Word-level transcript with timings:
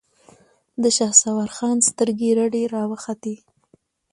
د 0.81 0.83
شهسوار 0.97 1.49
خان 1.57 1.77
سترګې 1.89 2.29
رډې 2.39 2.63
راوختې. 2.75 3.35